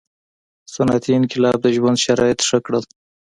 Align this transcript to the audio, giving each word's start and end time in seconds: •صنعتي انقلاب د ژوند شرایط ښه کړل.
•صنعتي 0.73 1.11
انقلاب 1.15 1.57
د 1.61 1.67
ژوند 1.75 1.97
شرایط 2.05 2.39
ښه 2.47 2.57
کړل. 2.65 2.83